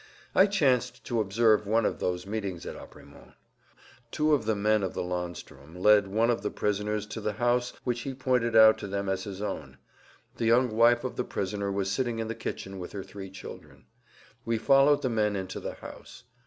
I 0.33 0.47
chanced 0.47 1.03
to 1.05 1.21
observe 1.21 1.67
one 1.67 1.85
of 1.85 1.99
those 1.99 2.25
meetings 2.25 2.65
at 2.65 2.75
Apremont. 2.75 3.33
Two 4.09 4.35
men 4.55 4.81
of 4.81 4.95
the 4.95 5.03
landstrum 5.03 5.75
led 5.77 6.07
one 6.07 6.31
of 6.31 6.41
the 6.41 6.49
prisoners 6.49 7.05
to 7.05 7.21
the 7.21 7.33
house 7.33 7.73
which 7.83 7.99
he 8.01 8.15
pointed 8.15 8.55
out 8.55 8.79
to 8.79 8.87
them 8.87 9.07
as 9.07 9.25
his 9.25 9.43
own. 9.43 9.77
The 10.37 10.45
young 10.45 10.71
wife 10.75 11.03
of 11.03 11.17
the 11.17 11.23
prisoner 11.23 11.71
was 11.71 11.91
sitting 11.91 12.17
in 12.17 12.27
the 12.29 12.33
kitchen 12.33 12.79
with 12.79 12.93
her 12.93 13.03
three 13.03 13.29
children. 13.29 13.85
We 14.43 14.57
followed 14.57 15.03
the 15.03 15.09
men 15.09 15.35
into 15.35 15.59
the 15.59 15.75
house. 15.75 16.23